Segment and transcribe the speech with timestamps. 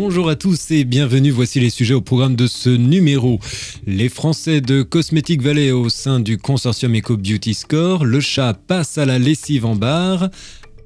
[0.00, 3.40] Bonjour à tous et bienvenue, voici les sujets au programme de ce numéro.
[3.84, 8.96] Les Français de Cosmetic Valley au sein du consortium Eco Beauty Score, le chat passe
[8.96, 10.30] à la lessive en barre,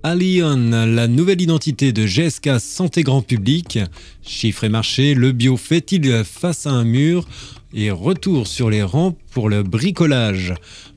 [0.05, 3.79] Alion, la nouvelle identité de GSK Santé Grand Public,
[4.25, 7.29] chiffre et marché, le bio fait-il face à un mur?
[7.73, 10.55] Et retour sur les rangs pour le bricolage.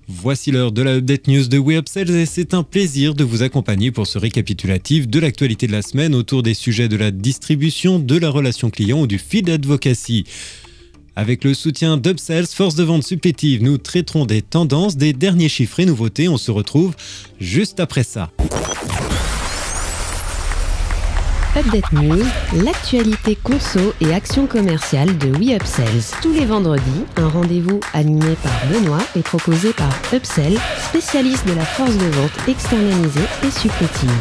[0.08, 3.92] Voici l'heure de la Update News de WeUpsell et c'est un plaisir de vous accompagner
[3.92, 8.18] pour ce récapitulatif de l'actualité de la semaine autour des sujets de la distribution, de
[8.18, 10.26] la relation client ou du feed advocacy.
[11.16, 15.80] Avec le soutien d'Upsells, force de vente supplétive, nous traiterons des tendances, des derniers chiffres
[15.80, 16.28] et nouveautés.
[16.28, 16.94] On se retrouve
[17.40, 18.32] juste après ça.
[21.58, 22.26] Update News,
[22.66, 26.20] l'actualité conso et action commerciale de WeUpsells.
[26.22, 30.58] Tous les vendredis, un rendez-vous animé par Benoît et proposé par Upsell,
[30.90, 34.12] spécialiste de la force de vente externalisée et supplétive.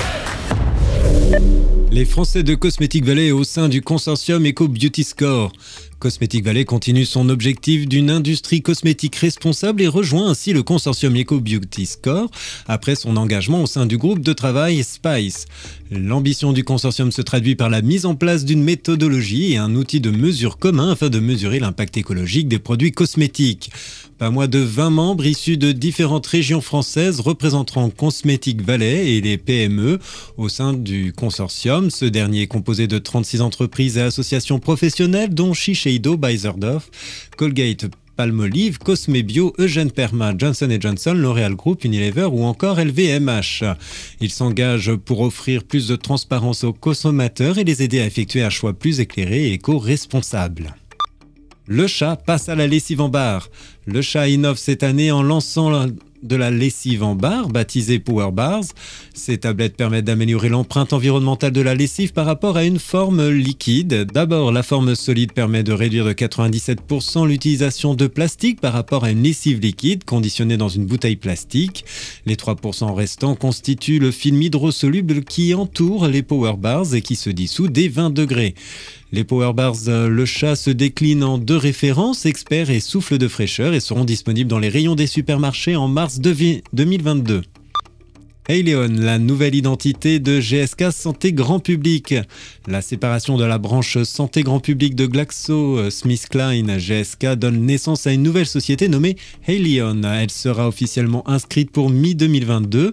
[1.95, 5.53] Les Français de Cosmetic Valley au sein du consortium Eco Beauty Score.
[6.01, 11.39] Cosmetic Valley continue son objectif d'une industrie cosmétique responsable et rejoint ainsi le consortium Eco
[11.39, 12.28] Beauty Score
[12.67, 15.47] après son engagement au sein du groupe de travail Spice.
[15.92, 20.01] L'ambition du consortium se traduit par la mise en place d'une méthodologie et un outil
[20.01, 23.70] de mesure commun afin de mesurer l'impact écologique des produits cosmétiques.
[24.19, 29.39] Pas moins de 20 membres issus de différentes régions françaises représenteront Cosmetic Valley et les
[29.39, 29.98] PME
[30.36, 31.83] au sein du consortium.
[31.90, 36.90] Ce dernier est composé de 36 entreprises et associations professionnelles dont Shiseido, Beiserdorf,
[37.36, 43.64] Colgate, Palmolive, Cosmebio, Eugène Perma, Johnson Johnson, L'Oréal Group, Unilever ou encore LVMH.
[44.20, 48.50] Il s'engage pour offrir plus de transparence aux consommateurs et les aider à effectuer un
[48.50, 50.74] choix plus éclairé et éco-responsable.
[51.66, 53.48] Le chat passe à la lessive en barre.
[53.86, 55.86] Le chat innove cette année en lançant
[56.25, 58.64] de la lessive en barre, baptisée Power Bars.
[59.14, 64.06] Ces tablettes permettent d'améliorer l'empreinte environnementale de la lessive par rapport à une forme liquide.
[64.12, 69.11] D'abord, la forme solide permet de réduire de 97% l'utilisation de plastique par rapport à
[69.11, 71.85] une lessive liquide conditionnée dans une bouteille plastique.
[72.27, 77.30] Les 3% restants constituent le film hydrosoluble qui entoure les Power Bars et qui se
[77.30, 78.55] dissout dès 20 degrés.
[79.14, 83.29] Les Power Bars euh, Le Chat se déclinent en deux références, expert et souffle de
[83.29, 87.42] fraîcheur, et seront disponibles dans les rayons des supermarchés en mars 2022.
[88.48, 92.17] Eileon, la nouvelle identité de GSK Santé Grand Public.
[92.67, 98.24] La séparation de la branche Santé Grand Public de GlaxoSmithKline GSK donne naissance à une
[98.24, 99.17] nouvelle société nommée
[99.47, 100.03] Haleon.
[100.03, 102.91] Elle sera officiellement inscrite pour mi-2022.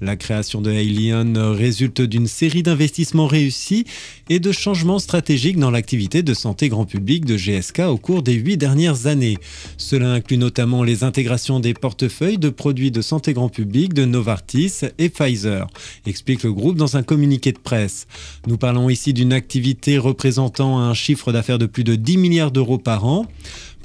[0.00, 3.84] La création de Alien résulte d'une série d'investissements réussis
[4.28, 8.34] et de changements stratégiques dans l'activité de santé grand public de GSK au cours des
[8.34, 9.38] huit dernières années.
[9.76, 14.82] Cela inclut notamment les intégrations des portefeuilles de produits de santé grand public de Novartis
[14.98, 15.66] et Pfizer,
[16.06, 18.06] explique le groupe dans un communiqué de presse.
[18.46, 22.78] Nous parlons ici d'une activité représentant un chiffre d'affaires de plus de 10 milliards d'euros
[22.78, 23.26] par an.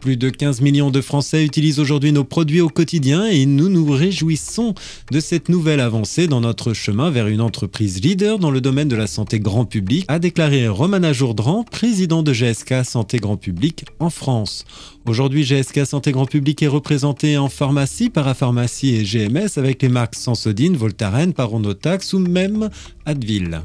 [0.03, 3.89] Plus de 15 millions de Français utilisent aujourd'hui nos produits au quotidien et nous nous
[3.89, 4.75] réjouissons
[5.11, 8.97] de cette nouvelle avancée dans notre chemin vers une entreprise leader dans le domaine de
[8.97, 14.09] la santé grand public, a déclaré Romana Jourdran, président de GSK Santé Grand Public en
[14.09, 14.65] France.
[15.05, 20.15] Aujourd'hui, GSK Santé Grand Public est représenté en pharmacie, parapharmacie et GMS avec les marques
[20.15, 22.69] Sansodine, Voltaren, Paronotax ou même
[23.05, 23.61] Advil.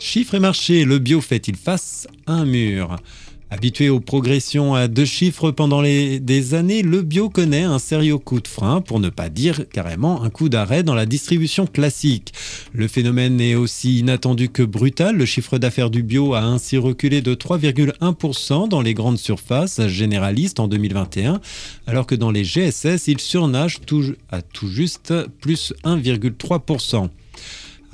[0.00, 2.96] Chiffres et marché, le bio fait-il face à un mur?
[3.48, 8.40] Habitué aux progressions à deux chiffres pendant des années, le bio connaît un sérieux coup
[8.40, 12.32] de frein, pour ne pas dire carrément un coup d'arrêt dans la distribution classique.
[12.72, 15.16] Le phénomène est aussi inattendu que brutal.
[15.16, 20.58] Le chiffre d'affaires du bio a ainsi reculé de 3,1% dans les grandes surfaces généralistes
[20.58, 21.40] en 2021,
[21.86, 23.78] alors que dans les GSS, il surnage
[24.28, 27.10] à tout juste plus 1,3%.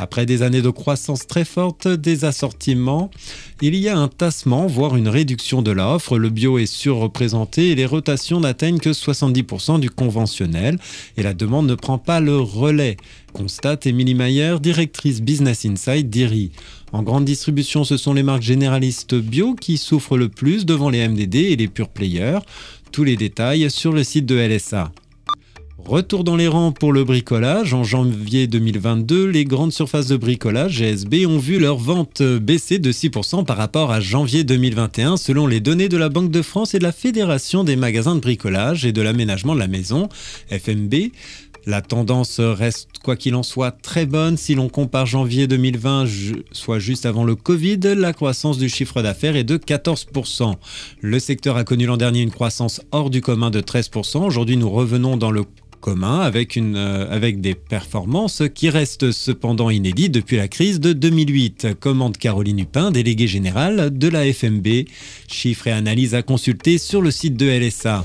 [0.02, 3.08] Après des années de croissance très forte des assortiments,
[3.60, 6.18] il y a un tassement, voire une réduction de l'offre.
[6.18, 10.76] Le bio est surreprésenté et les rotations n'atteignent que 70% du conventionnel
[11.16, 12.96] et la demande ne prend pas le relais,
[13.32, 16.50] constate Émilie Mayer, directrice Business Insight d'IRI.
[16.90, 21.06] En grande distribution, ce sont les marques généralistes bio qui souffrent le plus devant les
[21.06, 22.40] MDD et les pure players.
[22.90, 24.90] Tous les détails sur le site de LSA.
[25.86, 27.74] Retour dans les rangs pour le bricolage.
[27.74, 32.92] En janvier 2022, les grandes surfaces de bricolage GSB ont vu leur vente baisser de
[32.92, 36.78] 6% par rapport à janvier 2021 selon les données de la Banque de France et
[36.78, 40.08] de la Fédération des magasins de bricolage et de l'aménagement de la maison,
[40.50, 40.94] FMB.
[41.64, 44.36] La tendance reste, quoi qu'il en soit, très bonne.
[44.36, 46.06] Si l'on compare janvier 2020,
[46.50, 50.54] soit juste avant le Covid, la croissance du chiffre d'affaires est de 14%.
[51.00, 54.24] Le secteur a connu l'an dernier une croissance hors du commun de 13%.
[54.24, 55.44] Aujourd'hui, nous revenons dans le
[55.82, 60.94] commun avec, une, euh, avec des performances qui restent cependant inédites depuis la crise de
[60.94, 64.86] 2008, commente Caroline Hupin, déléguée générale de la FMB.
[65.28, 68.04] Chiffres et analyses à consulter sur le site de LSA.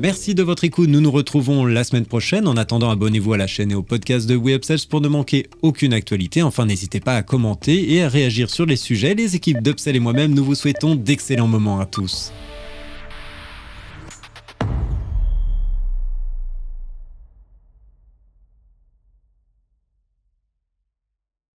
[0.00, 0.88] Merci de votre écoute.
[0.88, 2.46] Nous nous retrouvons la semaine prochaine.
[2.46, 5.92] En attendant, abonnez-vous à la chaîne et au podcast de WeUpsells pour ne manquer aucune
[5.92, 6.42] actualité.
[6.42, 9.14] Enfin, n'hésitez pas à commenter et à réagir sur les sujets.
[9.14, 12.32] Les équipes d'Upsell et moi-même, nous vous souhaitons d'excellents moments à tous.